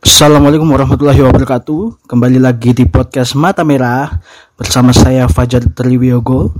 [0.00, 2.08] Assalamualaikum warahmatullahi wabarakatuh.
[2.08, 4.08] Kembali lagi di podcast Mata Merah
[4.56, 6.56] bersama saya Fajar Triwiyogo.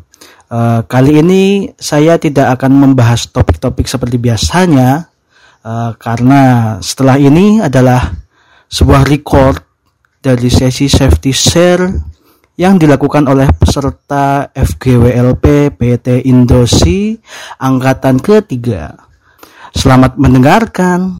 [0.53, 5.09] Uh, kali ini saya tidak akan membahas topik-topik seperti biasanya
[5.65, 8.13] uh, karena setelah ini adalah
[8.69, 9.65] sebuah record
[10.21, 11.89] dari sesi safety share
[12.61, 17.17] yang dilakukan oleh peserta FGWLP PT Indosi
[17.57, 19.01] angkatan ketiga.
[19.73, 21.20] Selamat mendengarkan.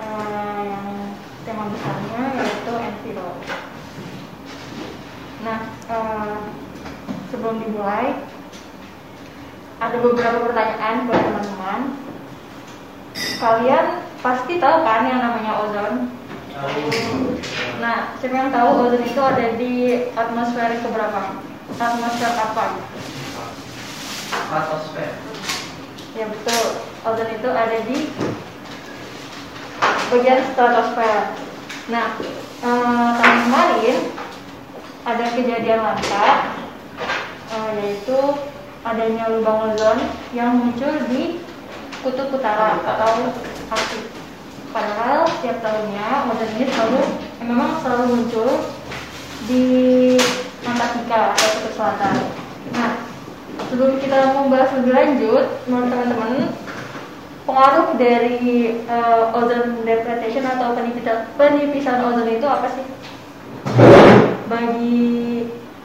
[0.00, 0.86] eh, yang
[1.42, 3.30] tema besarnya yaitu enviro.
[5.42, 5.58] Nah,
[5.90, 6.38] eh,
[7.32, 8.14] sebelum dimulai
[9.82, 11.80] ada beberapa pertanyaan buat teman-teman.
[13.42, 13.86] Kalian
[14.22, 15.94] pasti tahu kan yang namanya ozon?
[17.82, 19.72] Nah, siapa yang tahu ozon itu ada di
[20.14, 21.42] atmosfer keberapa?
[21.74, 22.64] Atmosfer apa?
[24.30, 25.10] Stratosfer.
[26.14, 26.64] Ya betul,
[27.02, 27.96] ozon itu ada di
[30.12, 31.32] bagian stratosfer.
[31.88, 32.20] Nah,
[32.60, 33.98] eh, tahun kemarin
[35.08, 36.28] ada kejadian langka,
[37.48, 38.18] eh, yaitu
[38.84, 39.98] adanya lubang ozon
[40.36, 41.40] yang muncul di
[42.04, 43.32] kutub utara atau
[43.72, 44.12] Arktik.
[44.68, 47.00] Padahal setiap tahunnya ozon ini selalu
[47.40, 48.50] eh, memang selalu muncul
[49.48, 49.64] di
[50.68, 52.16] Antartika atau kutub selatan.
[52.76, 53.00] Nah,
[53.72, 56.32] sebelum kita membahas lebih lanjut, menurut teman-teman,
[57.42, 62.86] pengaruh dari uh, ozone depletion atau penipisan, penipisan ozon itu apa sih?
[64.46, 65.02] Bagi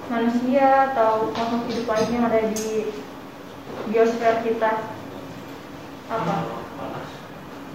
[0.07, 2.93] manusia atau makhluk hidup lain yang ada di
[3.89, 4.71] biosfer kita
[6.07, 6.35] apa?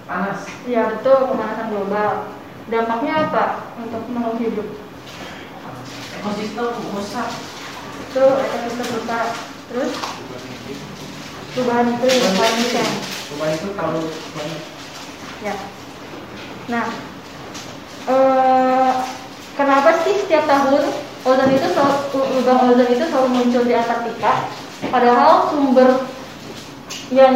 [0.06, 0.41] Panas.
[0.66, 2.34] Ya betul pemanasan global.
[2.70, 4.69] Dampaknya apa untuk makhluk hidup?
[6.22, 7.28] Ekosistem rusak.
[8.09, 9.26] Itu ekosistem rusak.
[9.72, 9.91] Terus
[11.56, 13.22] perubahan iklim climate change.
[13.41, 14.03] Itu kalau
[14.37, 14.62] banyak
[15.43, 15.59] Ya.
[16.70, 16.87] Nah,
[18.06, 18.93] eh,
[19.59, 20.87] kenapa sih setiap tahun
[21.26, 24.47] ozon itu selalu, lubang ozon itu selalu muncul di Antartika?
[24.87, 26.06] Padahal sumber
[27.10, 27.34] yang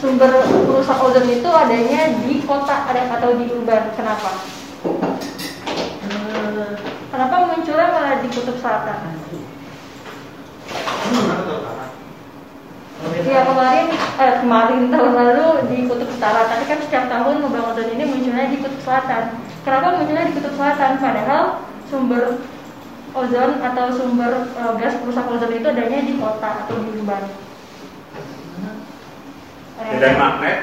[0.00, 3.92] sumber perusak ozon itu adanya di kota ada atau di urban.
[3.92, 4.40] Kenapa?
[6.08, 6.72] eh,
[7.12, 9.16] Kenapa munculnya malah di kutub selatan?
[13.26, 13.90] Ya kemarin,
[14.22, 18.54] eh, kemarin tahun lalu di Kutub Utara, tapi kan setiap tahun lubang ozon ini munculnya
[18.54, 19.42] di Kutub Selatan.
[19.66, 21.02] Kenapa munculnya di Kutub Selatan?
[21.02, 22.38] Padahal sumber
[23.10, 27.22] ozon atau sumber eh, gas perusak ozon itu adanya di kota atau di urban.
[29.82, 30.58] Eh, Medan magnet.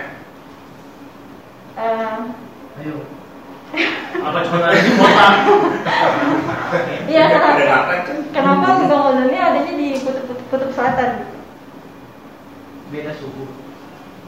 [1.75, 2.17] eh,
[2.79, 2.95] ayo.
[4.23, 5.27] Apa coba di kota?
[7.11, 7.67] Iya, magnet
[8.07, 8.17] kan.
[8.31, 11.32] kenapa lubang ozonnya adanya di Kutub, Kutub Selatan?
[12.93, 13.49] Beda suhu.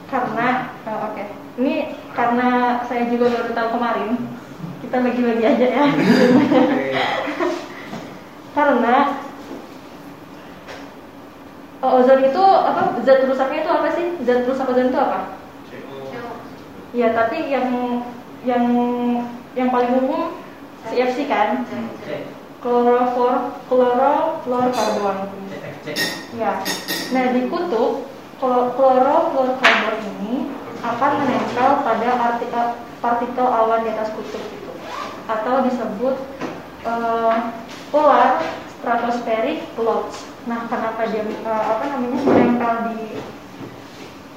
[0.10, 1.24] Karena, eh, oke,
[1.62, 4.10] ini karena saya juga baru tahu kemarin,
[4.82, 5.86] kita bagi-bagi aja ya.
[8.58, 8.96] karena
[11.86, 14.06] eh, ozon itu apa zat rusaknya itu apa sih?
[14.26, 15.38] Zat rusak ozon itu apa?
[16.98, 17.70] Ya tapi yang
[18.50, 18.66] yang
[19.54, 20.42] yang paling umum
[20.90, 21.70] CFC kan?
[22.66, 23.62] Klorofor
[25.54, 25.88] CFC.
[26.34, 26.66] ya
[27.14, 30.52] nah di kutub klorofluorkarbon ini
[30.84, 32.66] akan menempel pada artikel
[33.00, 34.72] partikel awan di atas kutub itu
[35.26, 36.16] atau disebut
[36.86, 37.36] eh,
[37.90, 38.44] polar
[38.78, 40.30] stratospheric clouds.
[40.46, 43.02] Nah, kenapa dia eh, apa namanya menempel di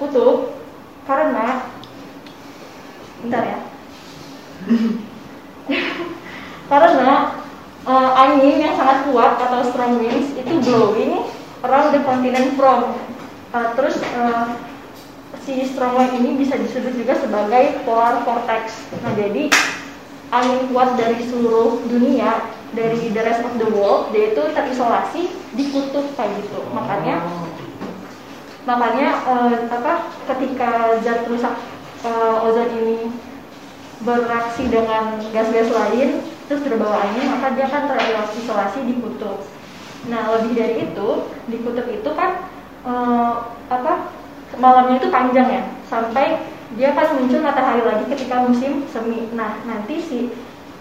[0.01, 0.57] kutub?
[1.05, 1.69] Karena
[3.25, 3.59] bentar ya.
[6.71, 7.11] Karena
[7.83, 11.29] eh, angin yang sangat kuat atau strong winds itu blowing
[11.67, 12.95] around the continent from
[13.55, 14.47] eh, terus eh,
[15.45, 18.85] si wind ini bisa disebut juga sebagai polar vortex.
[19.01, 19.53] Nah, jadi
[20.29, 25.65] angin kuat dari seluruh dunia dari the rest of the world dia itu terisolasi di
[25.73, 27.25] kutub kayak gitu makanya
[28.69, 31.57] makanya eh, apa ketika zat rusak
[32.05, 32.99] eh, ozon ini
[34.05, 39.49] bereaksi dengan gas-gas lain terus terbawa angin maka dia akan terisolasi di kutub
[40.13, 41.09] nah lebih dari itu
[41.49, 42.53] di kutub itu kan
[42.89, 43.35] eh,
[43.69, 43.93] apa
[44.57, 45.63] malamnya itu panjang ya.
[45.87, 46.41] Sampai
[46.77, 49.29] dia akan muncul matahari lagi ketika musim semi.
[49.37, 50.19] Nah nanti si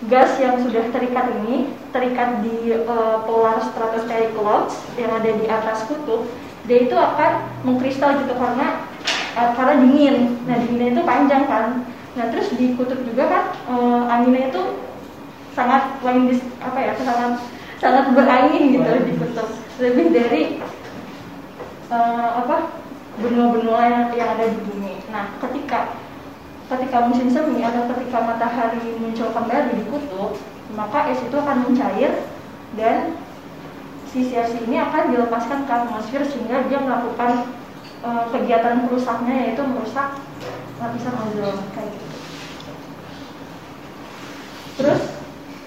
[0.07, 5.89] gas yang sudah terikat ini terikat di eh, polar stratospheric clouds yang ada di atas
[5.89, 6.30] kutub
[6.68, 8.88] dia itu akan mengkristal gitu karena
[9.36, 10.18] eh, karena dingin.
[10.48, 11.68] Nah dinginnya itu panjang kan.
[12.18, 14.62] Nah terus di kutub juga kan eh, anginnya itu
[15.57, 15.98] sangat
[16.30, 17.42] dis- apa ya sangat
[17.81, 19.50] sangat berangin gitu di kutub.
[19.81, 20.42] Lebih dari
[21.91, 22.71] eh, apa
[23.17, 25.97] benua-benua yang, yang ada di bumi nah ketika
[26.67, 30.35] ketika musim semi atau ketika matahari muncul kembali di kutub
[30.75, 32.27] maka es itu akan mencair
[32.75, 33.15] dan
[34.11, 37.51] si CFC ini akan dilepaskan ke atmosfer sehingga dia melakukan
[38.03, 40.19] eh, kegiatan perusaknya yaitu merusak
[40.77, 42.07] lapisan ozon kayak gitu.
[44.77, 45.01] Terus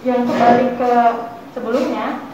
[0.06, 0.93] yang kembali ke
[1.52, 2.30] sebelumnya,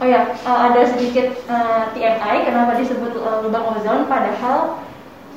[0.00, 4.82] oh ya eh, ada sedikit eh, TMI kenapa disebut eh, lubang ozon padahal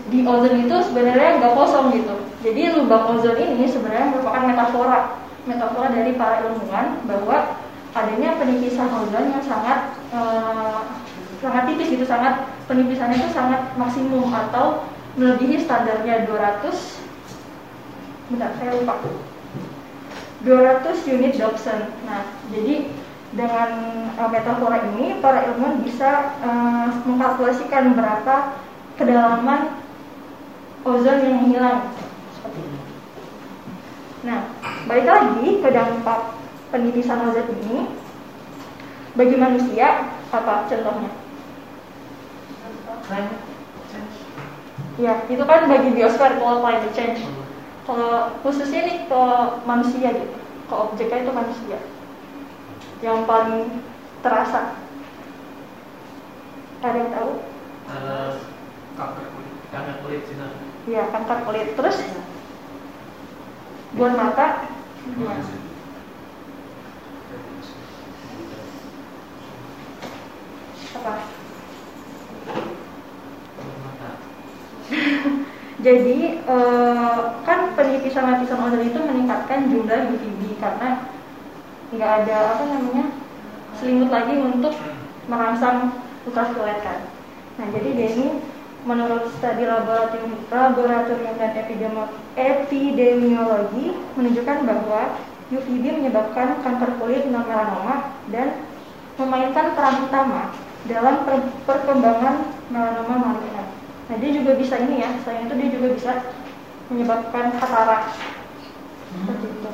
[0.08, 2.16] di ozon itu sebenarnya nggak kosong gitu.
[2.42, 5.00] Jadi lubang ozon ini sebenarnya merupakan metafora,
[5.44, 7.60] metafora dari para ilmuwan bahwa
[7.92, 10.82] adanya penipisan ozon yang sangat eh,
[11.38, 17.08] sangat tipis gitu, sangat penipisannya itu sangat maksimum atau melebihi standarnya 200
[18.28, 19.00] bentar saya lupa
[20.46, 21.90] 200 unit Dobson.
[22.06, 22.92] Nah, jadi
[23.36, 23.70] dengan
[24.16, 28.56] eh, metafora ini para ilmuwan bisa eh, mengkalkulasikan berapa
[28.96, 29.84] kedalaman
[30.88, 31.92] ozon yang hilang
[32.40, 32.80] seperti ini.
[34.24, 34.40] Nah,
[34.88, 36.20] balik lagi ke dampak
[36.72, 37.92] penipisan ozon ini
[39.18, 41.12] bagi manusia apa contohnya?
[44.98, 47.22] Ya, itu kan bagi biosfer kalau climate change.
[47.86, 49.24] Kalau khususnya nih ke
[49.64, 50.38] manusia gitu,
[50.68, 51.78] ke objeknya itu manusia.
[53.02, 53.66] Yang paling
[54.26, 54.62] terasa.
[56.82, 57.32] Ada yang tahu?
[57.88, 58.32] Eh,
[58.98, 60.52] kanker kulit, kanker kulit sinar.
[60.90, 61.68] Ya, kanker kulit.
[61.78, 61.98] Terus
[63.98, 64.68] buat mata
[65.08, 65.46] gimana?
[70.98, 71.14] Apa?
[75.86, 81.07] Jadi eh, kan penipisan lapisan ozon itu meningkatkan jumlah UVB karena
[81.96, 83.06] nggak ada apa namanya
[83.80, 84.74] selimut lagi untuk
[85.32, 85.96] merangsang
[86.28, 87.00] ultraviolet kan.
[87.62, 88.28] Nah jadi dia ini
[88.88, 93.86] menurut studi laboratorium, laboratorium dan epidemi- epidemiologi
[94.16, 95.02] menunjukkan bahwa
[95.48, 98.68] UVB menyebabkan kanker kulit non melanoma dan
[99.16, 100.52] memainkan peran utama
[100.88, 103.64] dalam per- perkembangan melanoma maligne.
[104.08, 106.12] Nah dia juga bisa ini ya, selain itu dia juga bisa
[106.88, 108.16] menyebabkan katarak
[109.12, 109.72] seperti itu.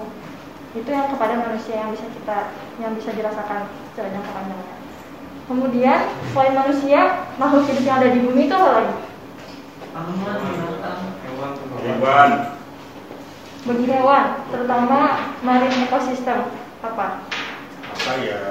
[0.73, 2.49] Itu yang kepada manusia yang bisa kita
[2.81, 4.75] yang bisa dirasakan secara jangka panjangnya.
[5.45, 5.99] Kemudian
[6.33, 8.95] selain manusia, makhluk hidup yang ada di bumi itu apa lagi?
[11.83, 12.29] Hewan.
[13.63, 14.99] Bagi hewan, terutama
[15.45, 16.49] marine ekosistem
[16.81, 17.21] apa?
[17.93, 18.41] Apa ya?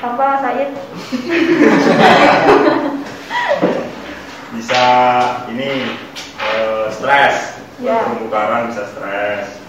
[0.00, 0.70] Apa Said?
[4.54, 4.84] Bisa
[5.52, 5.70] ini
[7.04, 7.60] stres.
[7.84, 9.60] Terumbu karang bisa stres.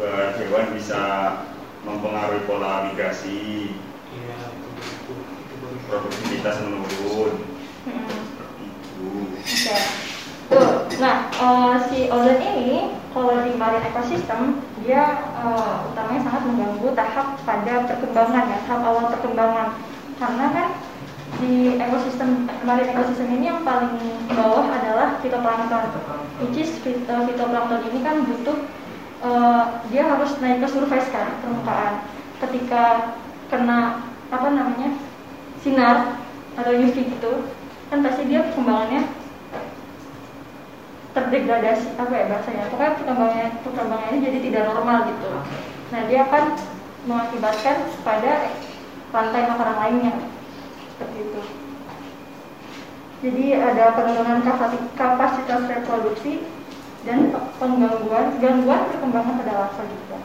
[0.00, 1.02] Buat hewan bisa
[1.84, 3.76] mempengaruhi pola migrasi,
[4.16, 4.38] iya,
[5.84, 7.36] produktivitas menurun.
[8.64, 9.08] Itu.
[9.44, 9.76] Oke.
[10.48, 10.72] Tuh.
[10.96, 17.36] Nah, eh, si ozon ini kalau di marine ekosistem dia eh, utamanya sangat mengganggu tahap
[17.44, 19.68] pada perkembangan ya, tahap awal perkembangan.
[20.16, 20.68] Karena kan
[21.42, 23.98] di ekosistem marine ekosistem ini yang paling
[24.30, 25.90] bawah adalah fitoplankton.
[26.38, 28.58] Which is eh, fitoplankton ini kan butuh
[29.26, 32.06] eh, dia harus naik ke surface kan, permukaan.
[32.38, 33.14] Ketika
[33.50, 34.94] kena apa namanya?
[35.62, 36.18] sinar
[36.58, 37.46] atau UV gitu,
[37.86, 39.06] kan pasti dia perkembangannya
[41.14, 45.28] terdegradasi apa ya bahasanya pokoknya perkembangannya perkembangannya jadi tidak normal gitu
[45.92, 46.44] nah dia akan
[47.04, 48.32] mengakibatkan pada
[49.12, 50.14] rantai makanan lainnya
[50.92, 51.40] seperti itu
[53.22, 56.42] jadi ada penurunan kapasi- kapasitas reproduksi
[57.02, 60.18] dan pe- penggangguan gangguan perkembangan pada larva juga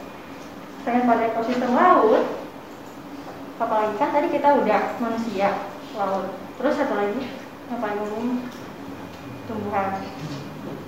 [0.82, 2.24] selain pada ekosistem laut
[3.58, 5.48] apalagi kan tadi kita udah manusia
[5.94, 7.22] laut terus satu lagi
[7.68, 8.26] yang paling umum
[9.46, 9.98] tumbuhan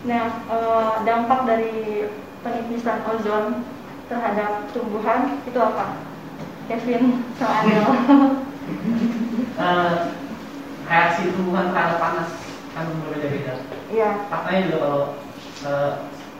[0.00, 2.08] Nah, eh, dampak dari
[2.40, 3.68] penipisan ozon
[4.08, 5.92] terhadap tumbuhan itu apa?
[6.72, 7.84] Kevin sama Adel.
[9.60, 9.96] Eh,
[10.88, 12.28] reaksi tumbuhan terhadap panas
[12.72, 13.60] kan berbeda-beda.
[13.92, 14.24] Iya.
[14.32, 15.02] Faktanya juga kalau
[15.68, 15.92] eh,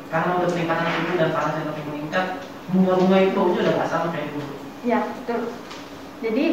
[0.09, 2.27] karena udah peningkatan suhu dan panas yang makin meningkat,
[2.73, 4.55] bunga-bunga itu juga udah nggak sama kayak dulu.
[4.89, 5.41] Ya, betul.
[6.25, 6.45] Jadi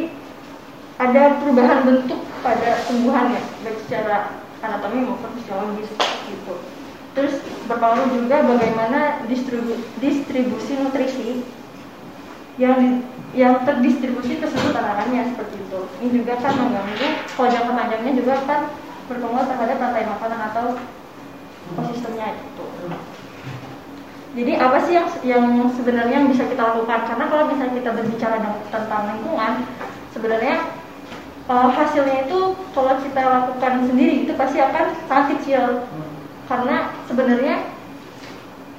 [1.00, 4.16] ada perubahan bentuk pada tumbuhan ya, baik secara
[4.60, 5.88] anatomi maupun fisiologis
[6.28, 6.54] gitu.
[7.16, 7.34] Terus
[7.64, 11.48] berpengaruh juga bagaimana distribu- distribusi nutrisi
[12.58, 15.80] yang yang terdistribusi ke seluruh tanamannya seperti itu.
[16.02, 18.60] Ini juga kan mengganggu kalau jangka panjangnya juga kan
[19.06, 20.66] berpengaruh terhadap rantai makanan atau
[21.72, 22.66] ekosistemnya gitu.
[24.38, 27.00] Jadi apa sih yang yang sebenarnya yang bisa kita lakukan?
[27.08, 28.36] Karena kalau misalnya kita berbicara
[28.68, 29.52] tentang lingkungan,
[30.12, 30.56] sebenarnya
[31.48, 32.38] eh, hasilnya itu
[32.74, 35.86] kalau kita lakukan sendiri itu pasti akan sangat kecil.
[36.50, 37.54] Karena sebenarnya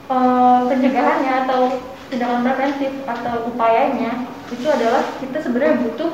[0.10, 6.12] eh, pencegahannya atau tindakan preventif atau upayanya itu adalah kita sebenarnya butuh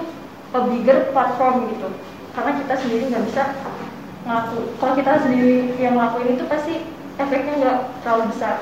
[0.56, 1.88] a bigger platform gitu.
[2.36, 3.44] Karena kita sendiri nggak bisa
[4.28, 4.60] ngelaku.
[4.80, 6.75] Kalau kita sendiri yang ngelakuin itu pasti
[7.16, 8.56] efeknya nggak terlalu besar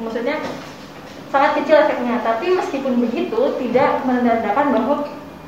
[0.00, 0.36] maksudnya
[1.32, 4.96] sangat kecil efeknya tapi meskipun begitu tidak menandakan bahwa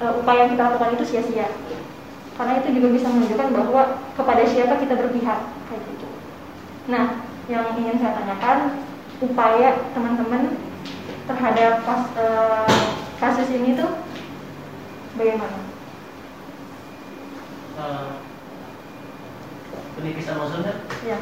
[0.01, 1.49] e, upaya yang kita lakukan itu sia-sia
[2.35, 3.83] karena itu juga bisa menunjukkan bahwa
[4.17, 6.07] kepada siapa kita berpihak kayak gitu
[6.89, 7.21] nah
[7.51, 8.59] yang ingin saya tanyakan
[9.21, 10.57] upaya teman-teman
[11.25, 12.27] terhadap pas, e,
[13.17, 13.91] kasus ini tuh
[15.17, 15.59] bagaimana?
[17.75, 18.09] Eh,
[19.99, 21.19] penipisan ozonnya ya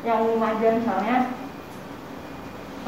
[0.00, 1.16] yang rumah aja misalnya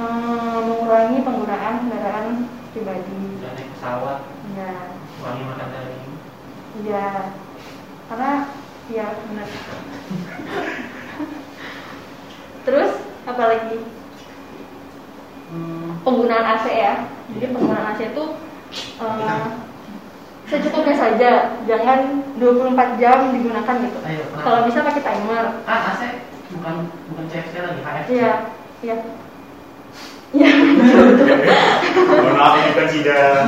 [0.00, 2.26] eh, mengurangi penggunaan kendaraan
[2.72, 3.20] pribadi.
[3.36, 4.18] Udah naik pesawat,
[4.56, 4.72] ya
[5.20, 6.12] wangi makan daging.
[6.88, 7.36] ya
[8.08, 8.32] karena
[8.92, 9.49] ya benar.
[12.62, 12.90] Terus
[13.26, 13.78] apa lagi?
[15.52, 16.94] Hmm, penggunaan AC ya.
[17.32, 18.25] Jadi penggunaan AC itu
[19.00, 19.42] eh,
[20.49, 21.30] secukupnya saja.
[21.64, 23.99] Jangan 24 jam digunakan gitu.
[24.04, 24.44] Ayo, kenapa?
[24.44, 25.44] kalau bisa pakai timer.
[25.64, 26.00] Ah, AC
[26.52, 26.75] bukan
[27.08, 28.08] bukan CFC lagi, HFC.
[28.12, 28.32] iya
[28.84, 28.96] iya.
[30.32, 30.49] Iya.
[32.08, 33.44] Mohon maaf ini kan sidang.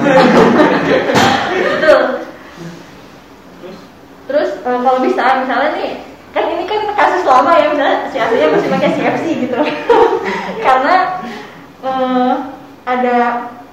[1.53, 2.24] betul
[4.65, 5.93] eh, kalau bisa misalnya nih
[6.35, 9.59] kan ini kan kasus lama ya misalnya si aslinya masih pakai CFC gitu
[10.67, 10.95] karena
[11.85, 12.33] eh,
[12.85, 13.17] ada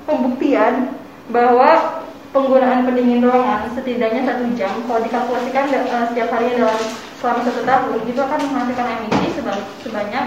[0.06, 0.94] pembuktian
[1.32, 2.00] bahwa
[2.32, 6.80] penggunaan pendingin ruangan setidaknya satu jam kalau dikalkulasikan eh, setiap hari dalam
[7.18, 10.26] selama satu tahun itu akan menghasilkan emisi seba- sebanyak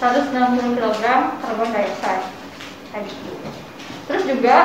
[0.00, 1.04] 160 kg
[1.44, 2.14] karbon dioksida
[3.04, 3.32] gitu.
[4.08, 4.56] Terus juga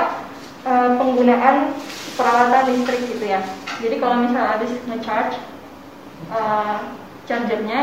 [0.95, 1.75] penggunaan
[2.15, 3.43] peralatan listrik gitu ya.
[3.75, 5.35] Jadi kalau misalnya habis nge-charge
[6.29, 6.77] eh,
[7.25, 7.79] chargernya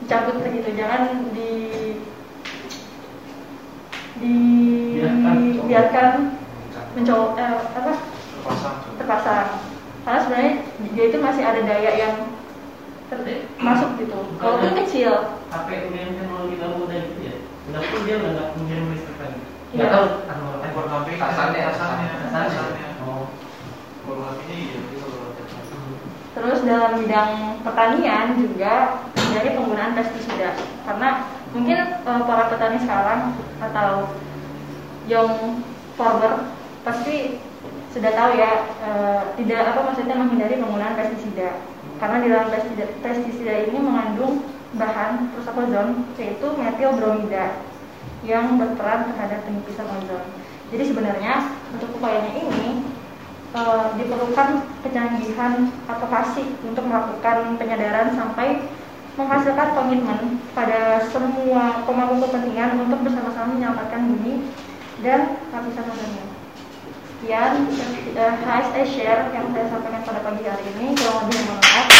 [0.00, 1.52] dicabut begitu, jangan di
[4.20, 5.34] Biarkan.
[5.56, 6.10] dibiarkan
[6.92, 7.92] mencoba eh, apa
[8.40, 8.76] Terpasang.
[8.96, 9.48] terpasang.
[10.00, 10.52] Karena sebenarnya
[10.96, 12.14] dia itu masih ada daya yang
[13.08, 14.16] ter- masuk gitu.
[14.36, 15.12] Walaupun kecil.
[15.50, 17.34] HP dengan teknologi dalam muda gitu ya.
[17.68, 19.40] Udah pun dia udah nggak mengirim listrik lagi.
[19.70, 19.76] Iya.
[19.76, 22.89] Nggak tahu Ekor ekor kambing Kasarnya, kasarnya
[26.30, 29.04] Terus dalam bidang pertanian juga
[29.34, 30.56] dari penggunaan pestisida.
[30.86, 34.14] Karena mungkin eh, para petani sekarang atau
[35.10, 35.62] young
[35.98, 36.54] farmer
[36.86, 37.42] pasti
[37.90, 38.52] sudah tahu ya
[38.86, 41.60] eh, tidak apa maksudnya menghindari penggunaan pestisida.
[42.00, 44.46] Karena di dalam pestisida, pestisida ini mengandung
[44.78, 47.58] bahan perusak ozon yaitu metil bromida
[48.22, 50.24] yang berperan terhadap penipisan ozon.
[50.70, 52.86] Jadi sebenarnya untuk upayanya ini
[53.54, 54.48] eh, diperlukan
[54.82, 58.68] kecanggihan advokasi untuk melakukan penyadaran sampai
[59.18, 64.48] menghasilkan komitmen pada semua pemangku kepentingan untuk bersama-sama menyelamatkan bumi
[65.04, 66.24] dan lapisan ozonnya.
[67.20, 67.52] Sekian
[68.16, 70.96] eh, HSE Share yang saya sampaikan pada pagi hari ini.
[70.96, 71.99] Kurang lebih mohon.